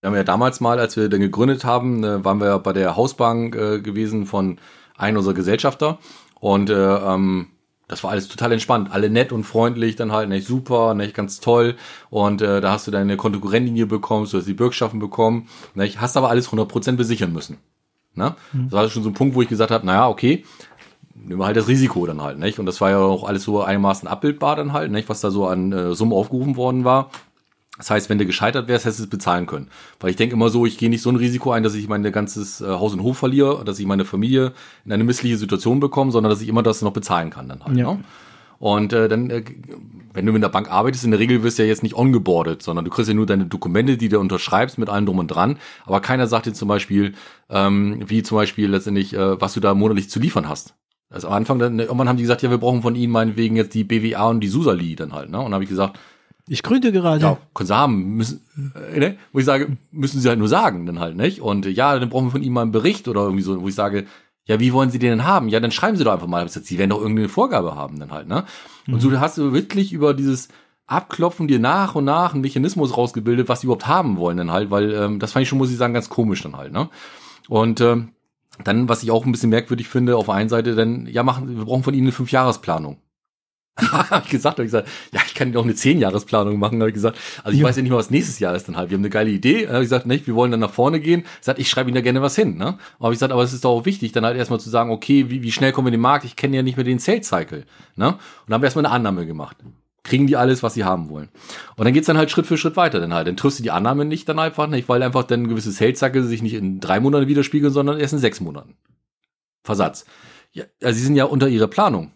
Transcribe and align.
Wir 0.00 0.08
haben 0.08 0.16
ja 0.16 0.24
damals 0.24 0.60
mal, 0.60 0.78
als 0.78 0.96
wir 0.96 1.08
dann 1.08 1.20
gegründet 1.20 1.64
haben, 1.64 2.02
äh, 2.04 2.24
waren 2.24 2.40
wir 2.40 2.46
ja 2.46 2.58
bei 2.58 2.72
der 2.72 2.96
Hausbank 2.96 3.54
äh, 3.54 3.80
gewesen 3.80 4.26
von 4.26 4.58
einem 4.96 5.18
unserer 5.18 5.34
Gesellschafter. 5.34 5.98
Und 6.40 6.70
äh, 6.70 6.74
ähm, 6.74 7.48
das 7.90 8.04
war 8.04 8.12
alles 8.12 8.28
total 8.28 8.52
entspannt, 8.52 8.90
alle 8.92 9.10
nett 9.10 9.32
und 9.32 9.44
freundlich, 9.44 9.96
dann 9.96 10.12
halt 10.12 10.28
nicht 10.28 10.46
super, 10.46 10.94
nicht 10.94 11.12
ganz 11.12 11.40
toll. 11.40 11.76
Und 12.08 12.40
äh, 12.40 12.60
da 12.60 12.72
hast 12.72 12.86
du 12.86 12.90
deine 12.92 13.16
Kontokorrentlinie 13.16 13.86
bekommen, 13.86 14.28
du 14.30 14.38
hast 14.38 14.46
die 14.46 14.54
Bürgschaften 14.54 15.00
bekommen, 15.00 15.48
nicht? 15.74 16.00
hast 16.00 16.16
aber 16.16 16.30
alles 16.30 16.48
100% 16.50 16.92
besichern 16.92 17.32
müssen. 17.32 17.58
Ne? 18.14 18.36
Mhm. 18.52 18.64
Das 18.70 18.72
war 18.72 18.88
schon 18.88 19.02
so 19.02 19.10
ein 19.10 19.14
Punkt, 19.14 19.34
wo 19.34 19.42
ich 19.42 19.48
gesagt 19.48 19.72
habe, 19.72 19.84
naja, 19.84 20.08
okay, 20.08 20.44
nehmen 21.14 21.40
wir 21.40 21.46
halt 21.46 21.56
das 21.56 21.68
Risiko 21.68 22.06
dann 22.06 22.22
halt, 22.22 22.38
nicht? 22.38 22.58
Und 22.58 22.66
das 22.66 22.80
war 22.80 22.90
ja 22.90 22.98
auch 22.98 23.24
alles 23.24 23.42
so 23.42 23.60
einigermaßen 23.60 24.08
abbildbar 24.08 24.56
dann 24.56 24.72
halt, 24.72 24.90
nicht? 24.92 25.08
Was 25.08 25.20
da 25.20 25.30
so 25.30 25.46
an 25.46 25.72
äh, 25.72 25.94
Summen 25.94 26.12
aufgerufen 26.12 26.56
worden 26.56 26.84
war. 26.84 27.10
Das 27.80 27.90
heißt, 27.90 28.10
wenn 28.10 28.18
du 28.18 28.26
gescheitert 28.26 28.68
wärst, 28.68 28.84
hättest 28.84 29.00
du 29.00 29.04
es 29.04 29.10
bezahlen 29.10 29.46
können. 29.46 29.68
Weil 30.00 30.10
ich 30.10 30.16
denke 30.16 30.34
immer 30.34 30.50
so, 30.50 30.66
ich 30.66 30.76
gehe 30.76 30.90
nicht 30.90 31.00
so 31.00 31.08
ein 31.08 31.16
Risiko 31.16 31.50
ein, 31.50 31.62
dass 31.62 31.74
ich 31.74 31.88
mein 31.88 32.02
ganzes 32.12 32.60
äh, 32.60 32.66
Haus 32.66 32.92
und 32.92 33.02
Hof 33.02 33.16
verliere, 33.16 33.64
dass 33.64 33.78
ich 33.78 33.86
meine 33.86 34.04
Familie 34.04 34.52
in 34.84 34.92
eine 34.92 35.02
missliche 35.02 35.38
Situation 35.38 35.80
bekomme, 35.80 36.12
sondern 36.12 36.30
dass 36.30 36.42
ich 36.42 36.48
immer 36.48 36.62
das 36.62 36.82
noch 36.82 36.92
bezahlen 36.92 37.30
kann 37.30 37.48
dann 37.48 37.64
halt. 37.64 37.76
Ja. 37.76 37.94
Ne? 37.94 38.04
Und 38.58 38.92
äh, 38.92 39.08
dann, 39.08 39.30
äh, 39.30 39.42
wenn 40.12 40.26
du 40.26 40.32
mit 40.32 40.42
der 40.42 40.50
Bank 40.50 40.70
arbeitest, 40.70 41.04
in 41.04 41.12
der 41.12 41.20
Regel 41.20 41.42
wirst 41.42 41.58
du 41.58 41.62
ja 41.62 41.68
jetzt 41.68 41.82
nicht 41.82 41.94
ongeboardet, 41.94 42.62
sondern 42.62 42.84
du 42.84 42.90
kriegst 42.90 43.08
ja 43.08 43.14
nur 43.14 43.24
deine 43.24 43.46
Dokumente, 43.46 43.96
die 43.96 44.10
du 44.10 44.20
unterschreibst 44.20 44.76
mit 44.76 44.90
allem 44.90 45.06
drum 45.06 45.18
und 45.18 45.28
dran. 45.28 45.56
Aber 45.86 46.00
keiner 46.00 46.26
sagt 46.26 46.44
dir 46.44 46.52
zum 46.52 46.68
Beispiel, 46.68 47.14
ähm, 47.48 48.02
wie 48.06 48.22
zum 48.22 48.36
Beispiel 48.36 48.68
letztendlich, 48.68 49.14
äh, 49.14 49.40
was 49.40 49.54
du 49.54 49.60
da 49.60 49.72
monatlich 49.72 50.10
zu 50.10 50.20
liefern 50.20 50.46
hast. 50.46 50.74
Also 51.08 51.28
am 51.28 51.32
Anfang, 51.32 51.58
dann, 51.58 51.78
irgendwann 51.78 52.08
haben 52.08 52.18
die 52.18 52.22
gesagt, 52.22 52.42
ja, 52.42 52.50
wir 52.50 52.58
brauchen 52.58 52.82
von 52.82 52.94
ihnen 52.94 53.12
meinetwegen 53.12 53.56
jetzt 53.56 53.72
die 53.72 53.82
BWA 53.82 54.28
und 54.28 54.40
die 54.40 54.48
Susali 54.48 54.94
dann 54.94 55.14
halt. 55.14 55.30
Ne? 55.30 55.38
Und 55.38 55.46
dann 55.46 55.54
habe 55.54 55.64
ich 55.64 55.70
gesagt, 55.70 55.98
ich 56.50 56.64
gründe 56.64 56.90
gerade. 56.90 57.22
Ja, 57.22 57.38
können 57.54 57.66
sie 57.68 57.76
haben. 57.76 58.16
Müssen, 58.16 58.40
äh, 58.92 58.98
ne? 58.98 59.16
Wo 59.32 59.38
ich 59.38 59.44
sage, 59.44 59.76
müssen 59.92 60.20
sie 60.20 60.28
halt 60.28 60.40
nur 60.40 60.48
sagen, 60.48 60.84
dann 60.84 60.98
halt, 60.98 61.16
nicht? 61.16 61.40
Und 61.40 61.64
ja, 61.64 61.96
dann 61.96 62.08
brauchen 62.08 62.26
wir 62.26 62.32
von 62.32 62.42
ihnen 62.42 62.54
mal 62.54 62.62
einen 62.62 62.72
Bericht 62.72 63.06
oder 63.06 63.20
irgendwie 63.22 63.44
so, 63.44 63.62
wo 63.62 63.68
ich 63.68 63.74
sage, 63.76 64.06
ja, 64.46 64.58
wie 64.58 64.72
wollen 64.72 64.90
sie 64.90 64.98
den 64.98 65.10
denn 65.10 65.24
haben? 65.24 65.48
Ja, 65.48 65.60
dann 65.60 65.70
schreiben 65.70 65.96
sie 65.96 66.02
doch 66.02 66.12
einfach 66.12 66.26
mal. 66.26 66.48
Sie 66.48 66.76
werden 66.76 66.90
doch 66.90 67.00
irgendeine 67.00 67.28
Vorgabe 67.28 67.76
haben, 67.76 68.00
dann 68.00 68.10
halt, 68.10 68.26
ne? 68.26 68.46
Und 68.88 68.94
mhm. 68.94 69.00
so 69.00 69.20
hast 69.20 69.38
du 69.38 69.52
wirklich 69.52 69.92
über 69.92 70.12
dieses 70.12 70.48
Abklopfen 70.88 71.46
dir 71.46 71.60
nach 71.60 71.94
und 71.94 72.04
nach 72.04 72.32
einen 72.32 72.40
Mechanismus 72.40 72.96
rausgebildet, 72.96 73.48
was 73.48 73.60
sie 73.60 73.68
überhaupt 73.68 73.86
haben 73.86 74.16
wollen, 74.16 74.36
dann 74.36 74.50
halt, 74.50 74.72
weil 74.72 74.92
ähm, 74.92 75.20
das 75.20 75.30
fand 75.30 75.44
ich 75.44 75.48
schon, 75.48 75.58
muss 75.58 75.70
ich 75.70 75.76
sagen, 75.76 75.94
ganz 75.94 76.08
komisch 76.08 76.42
dann 76.42 76.56
halt, 76.56 76.72
ne? 76.72 76.88
Und 77.48 77.80
ähm, 77.80 78.08
dann, 78.64 78.88
was 78.88 79.04
ich 79.04 79.12
auch 79.12 79.24
ein 79.24 79.30
bisschen 79.30 79.50
merkwürdig 79.50 79.86
finde, 79.86 80.16
auf 80.16 80.26
der 80.26 80.34
einen 80.34 80.48
Seite, 80.48 80.74
dann, 80.74 81.06
ja, 81.06 81.22
machen, 81.22 81.56
wir 81.56 81.64
brauchen 81.64 81.84
von 81.84 81.94
ihnen 81.94 82.08
eine 82.08 82.12
Fünfjahresplanung. 82.12 82.98
habe 83.80 84.22
ich 84.24 84.30
gesagt, 84.30 84.58
habe 84.58 84.64
ich 84.64 84.72
gesagt, 84.72 84.88
ja, 85.12 85.20
ich 85.26 85.34
kann 85.34 85.56
auch 85.56 85.64
eine 85.64 85.74
Zehnjahresplanung 85.74 86.58
machen, 86.58 86.80
habe 86.80 86.90
ich 86.90 86.94
gesagt. 86.94 87.18
Also 87.42 87.54
ich 87.54 87.60
ja. 87.60 87.66
weiß 87.66 87.76
ja 87.76 87.82
nicht 87.82 87.90
mal, 87.90 87.98
was 87.98 88.10
nächstes 88.10 88.38
Jahr 88.38 88.54
ist 88.54 88.68
dann 88.68 88.76
halt. 88.76 88.90
Wir 88.90 88.96
haben 88.96 89.02
eine 89.02 89.10
geile 89.10 89.30
Idee, 89.30 89.68
habe 89.68 89.78
ich 89.78 89.84
gesagt, 89.84 90.06
nicht, 90.06 90.26
wir 90.26 90.34
wollen 90.34 90.50
dann 90.50 90.60
nach 90.60 90.72
vorne 90.72 91.00
gehen. 91.00 91.20
Ich 91.20 91.40
gesagt, 91.40 91.58
ich 91.58 91.68
schreibe 91.68 91.88
Ihnen 91.88 91.94
da 91.94 92.00
gerne 92.00 92.20
was 92.20 92.36
hin, 92.36 92.56
ne? 92.56 92.78
Aber 92.98 93.10
ich 93.10 93.16
gesagt, 93.16 93.32
aber 93.32 93.42
es 93.42 93.52
ist 93.52 93.64
doch 93.64 93.70
auch 93.70 93.86
wichtig, 93.86 94.12
dann 94.12 94.24
halt 94.24 94.36
erstmal 94.36 94.60
zu 94.60 94.70
sagen, 94.70 94.90
okay, 94.90 95.30
wie, 95.30 95.42
wie 95.42 95.52
schnell 95.52 95.72
kommen 95.72 95.86
wir 95.86 95.90
in 95.90 95.98
den 95.98 96.02
Markt? 96.02 96.24
Ich 96.24 96.36
kenne 96.36 96.56
ja 96.56 96.62
nicht 96.62 96.76
mehr 96.76 96.84
den 96.84 96.98
Sales 96.98 97.28
Cycle, 97.28 97.64
ne? 97.96 98.08
Und 98.08 98.18
dann 98.46 98.54
haben 98.54 98.62
wir 98.62 98.66
erstmal 98.66 98.84
eine 98.84 98.94
Annahme 98.94 99.26
gemacht. 99.26 99.56
Kriegen 100.02 100.26
die 100.26 100.36
alles, 100.36 100.62
was 100.62 100.74
sie 100.74 100.84
haben 100.84 101.10
wollen. 101.10 101.28
Und 101.76 101.84
dann 101.84 101.92
geht's 101.92 102.06
dann 102.06 102.16
halt 102.16 102.30
Schritt 102.30 102.46
für 102.46 102.56
Schritt 102.56 102.76
weiter 102.76 103.00
dann 103.00 103.12
halt. 103.12 103.28
Dann 103.28 103.36
triffst 103.36 103.58
du 103.58 103.62
die 103.62 103.70
Annahme 103.70 104.04
nicht 104.04 104.28
dann 104.28 104.38
einfach 104.38 104.66
nicht, 104.66 104.88
weil 104.88 105.02
einfach 105.02 105.24
dann 105.24 105.46
gewisse 105.46 105.72
Sales 105.72 105.98
Cycle 105.98 106.24
sich 106.24 106.42
nicht 106.42 106.54
in 106.54 106.80
drei 106.80 107.00
Monaten 107.00 107.28
widerspiegeln, 107.28 107.72
sondern 107.72 108.00
erst 108.00 108.14
in 108.14 108.18
sechs 108.18 108.40
Monaten. 108.40 108.76
Versatz. 109.62 110.06
Ja, 110.52 110.64
also 110.82 110.98
sie 110.98 111.04
sind 111.04 111.16
ja 111.16 111.24
unter 111.26 111.48
ihrer 111.48 111.68
Planung. 111.68 112.12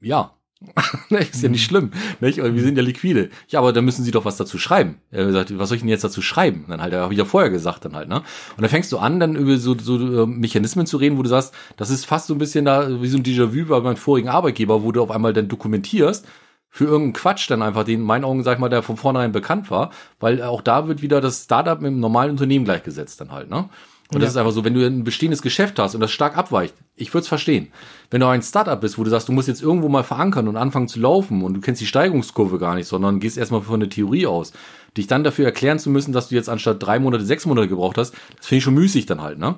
Ja, 0.00 0.35
ist 1.10 1.42
ja 1.42 1.50
nicht 1.50 1.64
schlimm, 1.64 1.90
nicht? 2.20 2.38
wir 2.38 2.62
sind 2.62 2.78
ja 2.78 2.82
liquide. 2.82 3.28
Ja, 3.48 3.58
aber 3.58 3.74
da 3.74 3.82
müssen 3.82 4.04
sie 4.04 4.10
doch 4.10 4.24
was 4.24 4.38
dazu 4.38 4.56
schreiben. 4.58 4.96
Er 5.10 5.26
gesagt, 5.26 5.56
was 5.58 5.68
soll 5.68 5.76
ich 5.76 5.82
denn 5.82 5.90
jetzt 5.90 6.04
dazu 6.04 6.22
schreiben? 6.22 6.64
Dann 6.68 6.80
halt, 6.80 6.94
habe 6.94 7.12
ich 7.12 7.18
ja 7.18 7.26
vorher 7.26 7.50
gesagt 7.50 7.84
dann 7.84 7.94
halt, 7.94 8.08
ne? 8.08 8.16
Und 8.16 8.62
dann 8.62 8.70
fängst 8.70 8.90
du 8.90 8.98
an, 8.98 9.20
dann 9.20 9.36
über 9.36 9.58
so, 9.58 9.76
so 9.78 10.22
äh, 10.22 10.26
Mechanismen 10.26 10.86
zu 10.86 10.96
reden, 10.96 11.18
wo 11.18 11.22
du 11.22 11.28
sagst, 11.28 11.54
das 11.76 11.90
ist 11.90 12.06
fast 12.06 12.28
so 12.28 12.34
ein 12.34 12.38
bisschen 12.38 12.64
da 12.64 13.02
wie 13.02 13.08
so 13.08 13.18
ein 13.18 13.22
Déjà-vu 13.22 13.66
bei 13.66 13.80
meinem 13.80 13.96
vorigen 13.96 14.28
Arbeitgeber, 14.28 14.82
wo 14.82 14.92
du 14.92 15.02
auf 15.02 15.10
einmal 15.10 15.34
dann 15.34 15.48
dokumentierst, 15.48 16.26
für 16.70 16.84
irgendeinen 16.84 17.12
Quatsch 17.12 17.50
dann 17.50 17.62
einfach, 17.62 17.84
den 17.84 18.00
in 18.00 18.06
meinen 18.06 18.24
Augen, 18.24 18.42
sag 18.42 18.54
ich 18.54 18.58
mal, 18.58 18.68
der 18.68 18.82
von 18.82 18.96
vornherein 18.96 19.32
bekannt 19.32 19.70
war, 19.70 19.90
weil 20.20 20.42
auch 20.42 20.62
da 20.62 20.88
wird 20.88 21.02
wieder 21.02 21.20
das 21.20 21.44
Startup 21.44 21.80
mit 21.80 21.90
dem 21.90 22.00
normalen 22.00 22.32
Unternehmen 22.32 22.64
gleichgesetzt 22.64 23.20
dann 23.20 23.32
halt, 23.32 23.50
ne? 23.50 23.68
Und 24.12 24.20
ja. 24.20 24.20
das 24.20 24.30
ist 24.30 24.36
einfach 24.36 24.52
so, 24.52 24.64
wenn 24.64 24.74
du 24.74 24.86
ein 24.86 25.02
bestehendes 25.02 25.42
Geschäft 25.42 25.78
hast 25.78 25.94
und 25.94 26.00
das 26.00 26.12
stark 26.12 26.36
abweicht, 26.36 26.74
ich 26.94 27.12
würde 27.12 27.22
es 27.22 27.28
verstehen. 27.28 27.68
Wenn 28.10 28.20
du 28.20 28.28
ein 28.28 28.42
Startup 28.42 28.80
bist, 28.80 28.98
wo 28.98 29.04
du 29.04 29.10
sagst, 29.10 29.28
du 29.28 29.32
musst 29.32 29.48
jetzt 29.48 29.62
irgendwo 29.62 29.88
mal 29.88 30.04
verankern 30.04 30.46
und 30.46 30.56
anfangen 30.56 30.86
zu 30.86 31.00
laufen 31.00 31.42
und 31.42 31.54
du 31.54 31.60
kennst 31.60 31.80
die 31.80 31.86
Steigungskurve 31.86 32.58
gar 32.58 32.76
nicht, 32.76 32.86
sondern 32.86 33.18
gehst 33.18 33.36
erstmal 33.36 33.62
von 33.62 33.80
der 33.80 33.88
Theorie 33.88 34.26
aus, 34.26 34.52
dich 34.96 35.08
dann 35.08 35.24
dafür 35.24 35.46
erklären 35.46 35.80
zu 35.80 35.90
müssen, 35.90 36.12
dass 36.12 36.28
du 36.28 36.36
jetzt 36.36 36.48
anstatt 36.48 36.82
drei 36.82 37.00
Monate 37.00 37.24
sechs 37.24 37.46
Monate 37.46 37.68
gebraucht 37.68 37.98
hast, 37.98 38.14
das 38.36 38.46
finde 38.46 38.58
ich 38.58 38.64
schon 38.64 38.74
müßig 38.74 39.06
dann 39.06 39.22
halt, 39.22 39.38
ne? 39.38 39.56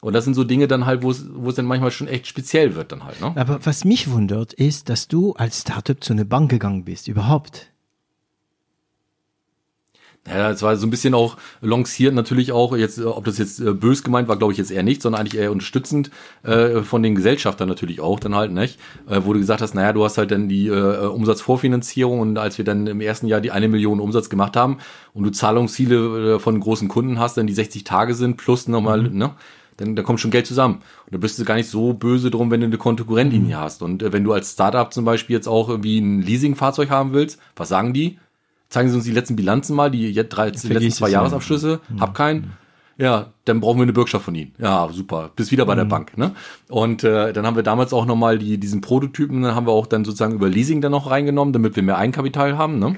Und 0.00 0.14
das 0.14 0.24
sind 0.24 0.32
so 0.32 0.44
Dinge 0.44 0.66
dann 0.66 0.86
halt, 0.86 1.02
wo 1.02 1.10
es, 1.10 1.26
wo 1.34 1.50
es 1.50 1.56
dann 1.56 1.66
manchmal 1.66 1.90
schon 1.90 2.08
echt 2.08 2.26
speziell 2.26 2.74
wird 2.74 2.90
dann 2.90 3.04
halt, 3.04 3.20
ne? 3.20 3.32
Aber 3.36 3.64
was 3.64 3.84
mich 3.84 4.10
wundert, 4.10 4.54
ist, 4.54 4.88
dass 4.88 5.08
du 5.08 5.34
als 5.34 5.60
Startup 5.60 6.02
zu 6.02 6.14
einer 6.14 6.24
Bank 6.24 6.50
gegangen 6.50 6.84
bist, 6.84 7.06
überhaupt. 7.06 7.69
Ja, 10.28 10.50
es 10.50 10.60
war 10.60 10.76
so 10.76 10.86
ein 10.86 10.90
bisschen 10.90 11.14
auch 11.14 11.38
lanciert 11.62 12.14
natürlich 12.14 12.52
auch, 12.52 12.76
jetzt, 12.76 12.98
äh, 12.98 13.04
ob 13.04 13.24
das 13.24 13.38
jetzt 13.38 13.58
äh, 13.58 13.72
bös 13.72 14.02
gemeint 14.02 14.28
war, 14.28 14.36
glaube 14.36 14.52
ich 14.52 14.58
jetzt 14.58 14.70
eher 14.70 14.82
nicht, 14.82 15.00
sondern 15.00 15.20
eigentlich 15.20 15.40
eher 15.40 15.50
unterstützend 15.50 16.10
äh, 16.42 16.82
von 16.82 17.02
den 17.02 17.14
Gesellschaftern 17.14 17.68
natürlich 17.68 18.00
auch 18.00 18.20
dann 18.20 18.34
halt, 18.34 18.52
nicht? 18.52 18.78
Äh, 19.08 19.22
wo 19.24 19.32
du 19.32 19.40
gesagt 19.40 19.62
hast, 19.62 19.74
naja, 19.74 19.94
du 19.94 20.04
hast 20.04 20.18
halt 20.18 20.30
dann 20.30 20.48
die 20.48 20.68
äh, 20.68 21.06
Umsatzvorfinanzierung 21.06 22.20
und 22.20 22.36
als 22.36 22.58
wir 22.58 22.66
dann 22.66 22.86
im 22.86 23.00
ersten 23.00 23.28
Jahr 23.28 23.40
die 23.40 23.50
eine 23.50 23.68
Million 23.68 23.98
Umsatz 23.98 24.28
gemacht 24.28 24.56
haben 24.56 24.78
und 25.14 25.24
du 25.24 25.30
Zahlungsziele 25.30 26.34
äh, 26.34 26.38
von 26.38 26.60
großen 26.60 26.88
Kunden 26.88 27.18
hast, 27.18 27.38
dann 27.38 27.46
die 27.46 27.54
60 27.54 27.84
Tage 27.84 28.14
sind, 28.14 28.36
plus 28.36 28.68
nochmal, 28.68 29.02
mhm. 29.02 29.16
ne? 29.16 29.30
Dann 29.78 29.96
da 29.96 30.02
kommt 30.02 30.20
schon 30.20 30.30
Geld 30.30 30.46
zusammen. 30.46 30.82
Und 31.06 31.14
da 31.14 31.16
bist 31.16 31.38
du 31.38 31.44
gar 31.46 31.54
nicht 31.54 31.70
so 31.70 31.94
böse 31.94 32.30
drum, 32.30 32.50
wenn 32.50 32.60
du 32.60 32.66
eine 32.66 32.76
Kontokorrentlinie 32.76 33.56
mhm. 33.56 33.60
hast. 33.60 33.80
Und 33.80 34.02
äh, 34.02 34.12
wenn 34.12 34.24
du 34.24 34.32
als 34.34 34.52
Startup 34.52 34.92
zum 34.92 35.06
Beispiel 35.06 35.34
jetzt 35.34 35.48
auch 35.48 35.70
irgendwie 35.70 35.98
ein 35.98 36.20
Leasingfahrzeug 36.20 36.90
haben 36.90 37.14
willst, 37.14 37.40
was 37.56 37.70
sagen 37.70 37.94
die? 37.94 38.18
Zeigen 38.70 38.88
Sie 38.88 38.96
uns 38.96 39.04
die 39.04 39.12
letzten 39.12 39.36
Bilanzen 39.36 39.76
mal, 39.76 39.90
die, 39.90 40.10
jetzt 40.10 40.30
drei, 40.30 40.50
die 40.50 40.68
letzten 40.68 40.92
zwei 40.92 41.10
Jahresabschlüsse, 41.10 41.80
ja. 41.94 42.00
hab 42.00 42.14
keinen. 42.14 42.52
Ja, 42.96 43.32
dann 43.46 43.60
brauchen 43.60 43.78
wir 43.78 43.84
eine 43.84 43.94
Bürgschaft 43.94 44.26
von 44.26 44.34
Ihnen. 44.34 44.52
Ja, 44.58 44.88
super. 44.92 45.30
Bist 45.34 45.50
wieder 45.50 45.64
bei 45.64 45.74
mhm. 45.74 45.78
der 45.78 45.84
Bank. 45.86 46.18
Ne? 46.18 46.32
Und 46.68 47.02
äh, 47.02 47.32
dann 47.32 47.46
haben 47.46 47.56
wir 47.56 47.62
damals 47.62 47.94
auch 47.94 48.04
nochmal 48.04 48.38
die, 48.38 48.58
diesen 48.58 48.82
Prototypen, 48.82 49.42
dann 49.42 49.54
haben 49.54 49.66
wir 49.66 49.72
auch 49.72 49.86
dann 49.86 50.04
sozusagen 50.04 50.34
über 50.34 50.50
Leasing 50.50 50.82
dann 50.82 50.92
noch 50.92 51.10
reingenommen, 51.10 51.54
damit 51.54 51.76
wir 51.76 51.82
mehr 51.82 51.96
Eigenkapital 51.96 52.58
haben. 52.58 52.78
Ne? 52.78 52.96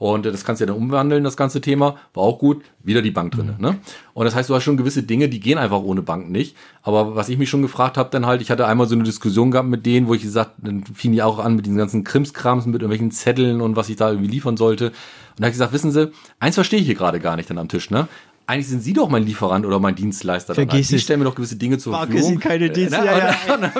Und 0.00 0.24
das 0.24 0.46
kannst 0.46 0.60
du 0.60 0.64
ja 0.64 0.72
dann 0.72 0.82
umwandeln, 0.82 1.24
das 1.24 1.36
ganze 1.36 1.60
Thema. 1.60 1.96
War 2.14 2.22
auch 2.22 2.38
gut. 2.38 2.62
Wieder 2.82 3.02
die 3.02 3.10
Bank 3.10 3.32
drinne. 3.32 3.56
Mhm. 3.58 3.62
Ne? 3.62 3.78
Und 4.14 4.24
das 4.24 4.34
heißt, 4.34 4.48
du 4.48 4.54
hast 4.54 4.62
schon 4.62 4.78
gewisse 4.78 5.02
Dinge, 5.02 5.28
die 5.28 5.40
gehen 5.40 5.58
einfach 5.58 5.82
ohne 5.82 6.00
Bank 6.00 6.30
nicht. 6.30 6.56
Aber 6.82 7.16
was 7.16 7.28
ich 7.28 7.36
mich 7.36 7.50
schon 7.50 7.60
gefragt 7.60 7.98
habe, 7.98 8.08
dann 8.10 8.24
halt, 8.24 8.40
ich 8.40 8.50
hatte 8.50 8.66
einmal 8.66 8.88
so 8.88 8.94
eine 8.94 9.04
Diskussion 9.04 9.50
gehabt 9.50 9.68
mit 9.68 9.84
denen, 9.84 10.08
wo 10.08 10.14
ich 10.14 10.22
gesagt, 10.22 10.52
dann 10.56 10.84
fing 10.84 11.12
die 11.12 11.22
auch 11.22 11.38
an 11.38 11.54
mit 11.54 11.66
diesen 11.66 11.76
ganzen 11.76 12.02
Krimskrams, 12.02 12.64
mit 12.64 12.76
irgendwelchen 12.76 13.10
Zetteln 13.10 13.60
und 13.60 13.76
was 13.76 13.90
ich 13.90 13.96
da 13.96 14.08
irgendwie 14.08 14.30
liefern 14.30 14.56
sollte. 14.56 14.86
Und 14.86 14.94
da 15.36 15.42
habe 15.42 15.48
ich 15.48 15.54
gesagt, 15.54 15.74
wissen 15.74 15.92
Sie, 15.92 16.10
eins 16.38 16.54
verstehe 16.54 16.80
ich 16.80 16.86
hier 16.86 16.94
gerade 16.94 17.20
gar 17.20 17.36
nicht 17.36 17.50
dann 17.50 17.58
am 17.58 17.68
Tisch, 17.68 17.90
ne? 17.90 18.08
Eigentlich 18.50 18.66
sind 18.66 18.82
Sie 18.82 18.92
doch 18.92 19.08
mein 19.08 19.22
Lieferant 19.22 19.64
oder 19.64 19.78
mein 19.78 19.94
Dienstleister. 19.94 20.56
Vergiss 20.56 20.88
Sie 20.88 20.98
stellen 20.98 21.20
mir 21.20 21.24
doch 21.24 21.36
gewisse 21.36 21.54
Dinge 21.54 21.78
zur 21.78 21.94
Verfügung. 21.94 22.22
sind 22.22 22.40
keine 22.40 22.64
äh, 22.66 22.70
Dienstleister. 22.70 23.36
Ja, 23.46 23.72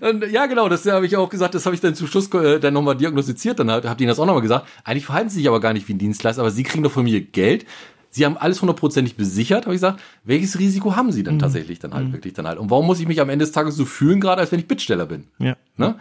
ja, 0.00 0.26
ja, 0.30 0.46
genau, 0.46 0.68
das 0.68 0.86
habe 0.86 1.06
ich 1.06 1.16
auch 1.16 1.28
gesagt, 1.28 1.56
das 1.56 1.66
habe 1.66 1.74
ich 1.74 1.80
dann 1.80 1.96
zum 1.96 2.06
Schluss 2.06 2.32
äh, 2.34 2.60
dann 2.60 2.72
nochmal 2.72 2.96
diagnostiziert, 2.96 3.58
dann 3.58 3.68
habt 3.68 4.00
ihr 4.00 4.06
das 4.06 4.20
auch 4.20 4.26
nochmal 4.26 4.42
gesagt. 4.42 4.68
Eigentlich 4.84 5.06
verhalten 5.06 5.28
Sie 5.28 5.38
sich 5.38 5.48
aber 5.48 5.60
gar 5.60 5.72
nicht 5.72 5.88
wie 5.88 5.94
ein 5.94 5.98
Dienstleister, 5.98 6.40
aber 6.40 6.52
Sie 6.52 6.62
kriegen 6.62 6.84
doch 6.84 6.92
von 6.92 7.02
mir 7.02 7.20
Geld. 7.20 7.66
Sie 8.10 8.24
haben 8.24 8.36
alles 8.36 8.62
hundertprozentig 8.62 9.16
besichert, 9.16 9.66
habe 9.66 9.74
ich 9.74 9.80
gesagt. 9.80 10.00
Welches 10.22 10.60
Risiko 10.60 10.94
haben 10.94 11.10
Sie 11.10 11.24
denn 11.24 11.34
mhm. 11.34 11.40
tatsächlich 11.40 11.80
dann 11.80 11.94
halt 11.94 12.08
mhm. 12.08 12.12
wirklich 12.12 12.32
dann 12.32 12.46
halt? 12.46 12.60
Und 12.60 12.70
warum 12.70 12.86
muss 12.86 13.00
ich 13.00 13.08
mich 13.08 13.20
am 13.20 13.28
Ende 13.28 13.44
des 13.44 13.52
Tages 13.52 13.74
so 13.74 13.84
fühlen, 13.84 14.20
gerade 14.20 14.40
als 14.40 14.52
wenn 14.52 14.60
ich 14.60 14.68
Bittsteller 14.68 15.06
bin? 15.06 15.24
Ja. 15.40 15.56
Ne? 15.76 15.96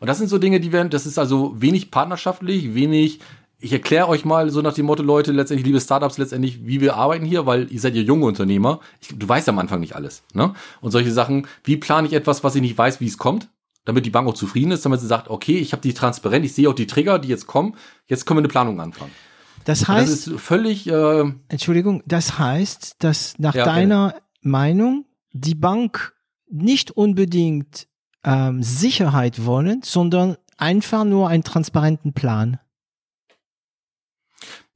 Und 0.00 0.06
das 0.06 0.16
sind 0.16 0.28
so 0.28 0.38
Dinge, 0.38 0.60
die 0.60 0.72
werden, 0.72 0.88
das 0.88 1.04
ist 1.04 1.18
also 1.18 1.54
wenig 1.60 1.90
partnerschaftlich, 1.90 2.74
wenig 2.74 3.20
ich 3.60 3.72
erkläre 3.72 4.08
euch 4.08 4.24
mal 4.24 4.50
so 4.50 4.62
nach 4.62 4.72
dem 4.74 4.86
Motto, 4.86 5.02
Leute, 5.02 5.32
letztendlich, 5.32 5.66
liebe 5.66 5.80
Startups, 5.80 6.18
letztendlich, 6.18 6.66
wie 6.66 6.80
wir 6.80 6.96
arbeiten 6.96 7.24
hier, 7.26 7.46
weil 7.46 7.70
ihr 7.70 7.80
seid 7.80 7.94
ja 7.94 8.02
junge 8.02 8.26
Unternehmer. 8.26 8.80
Ich, 9.00 9.08
du 9.16 9.28
weißt 9.28 9.48
am 9.48 9.58
Anfang 9.58 9.80
nicht 9.80 9.94
alles. 9.94 10.22
Ne? 10.32 10.54
Und 10.80 10.90
solche 10.92 11.12
Sachen, 11.12 11.46
wie 11.64 11.76
plane 11.76 12.06
ich 12.08 12.14
etwas, 12.14 12.42
was 12.42 12.54
ich 12.54 12.62
nicht 12.62 12.76
weiß, 12.78 13.00
wie 13.00 13.06
es 13.06 13.18
kommt, 13.18 13.48
damit 13.84 14.06
die 14.06 14.10
Bank 14.10 14.26
auch 14.28 14.34
zufrieden 14.34 14.72
ist, 14.72 14.84
damit 14.84 15.00
sie 15.00 15.06
sagt, 15.06 15.28
okay, 15.28 15.58
ich 15.58 15.72
habe 15.72 15.82
die 15.82 15.92
transparent, 15.94 16.44
ich 16.44 16.54
sehe 16.54 16.68
auch 16.68 16.74
die 16.74 16.86
Trigger, 16.86 17.18
die 17.18 17.28
jetzt 17.28 17.46
kommen, 17.46 17.74
jetzt 18.06 18.24
können 18.26 18.38
wir 18.38 18.42
eine 18.42 18.48
Planung 18.48 18.80
anfangen. 18.80 19.12
Das 19.64 19.80
Das 19.80 19.88
heißt, 19.88 20.28
ist 20.28 20.40
völlig, 20.40 20.86
äh, 20.88 21.24
Entschuldigung, 21.48 22.02
das 22.06 22.38
heißt, 22.38 22.96
dass 23.00 23.34
nach 23.38 23.54
Ja, 23.54 23.64
deiner 23.66 24.14
Meinung 24.40 25.04
die 25.32 25.54
Bank 25.54 26.14
nicht 26.50 26.90
unbedingt 26.92 27.86
ähm, 28.24 28.62
Sicherheit 28.62 29.44
wollen, 29.44 29.82
sondern 29.84 30.36
einfach 30.56 31.04
nur 31.04 31.28
einen 31.28 31.44
transparenten 31.44 32.12
Plan. 32.14 32.58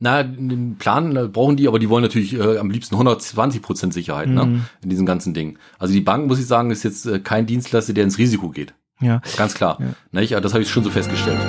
Na, 0.05 0.23
den 0.23 0.77
Plan 0.79 1.33
brauchen 1.33 1.57
die, 1.57 1.67
aber 1.67 1.79
die 1.79 1.89
wollen 1.89 2.03
natürlich 2.03 2.35
äh, 2.35 2.59
am 2.59 2.71
liebsten 2.71 2.95
120 2.95 3.63
Prozent 3.63 3.95
Sicherheit, 3.95 4.29
ne, 4.29 4.45
Mhm. 4.45 4.65
in 4.83 4.91
diesen 4.91 5.07
ganzen 5.07 5.33
Dingen. 5.35 5.59
Also 5.79 5.95
die 5.95 6.01
Bank, 6.03 6.29
muss 6.29 6.39
ich 6.39 6.47
sagen, 6.47 6.71
ist 6.71 6.83
jetzt 6.85 7.07
äh, 7.07 7.19
kein 7.19 7.47
Dienstleister, 7.47 7.95
der 7.95 8.05
ins 8.05 8.19
Risiko 8.19 8.51
geht. 8.51 8.75
Ja. 9.01 9.21
Ganz 9.37 9.55
klar. 9.55 9.79
Ja. 9.81 9.87
Nicht? 10.21 10.35
Aber 10.35 10.43
Das 10.43 10.53
habe 10.53 10.63
ich 10.63 10.71
schon 10.71 10.85
so 10.85 10.91
festgestellt. 10.91 11.41